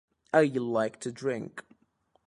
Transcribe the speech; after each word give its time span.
I 0.33 0.45
like 0.45 0.99
to 1.01 1.11
drink. 1.11 1.63